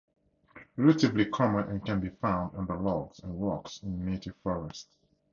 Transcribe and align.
Relatively 0.77 1.27
common 1.27 1.69
and 1.69 1.85
can 1.85 1.99
be 1.99 2.09
found 2.09 2.55
under 2.57 2.75
logs 2.75 3.19
and 3.19 3.39
rocks 3.39 3.83
in 3.83 4.03
native 4.03 4.35
forest. 4.37 4.89